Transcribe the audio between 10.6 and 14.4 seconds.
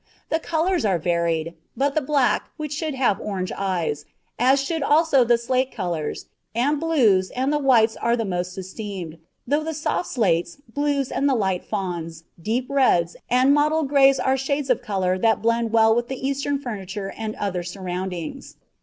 blues, and the light fawns, deep reds, and mottled grays are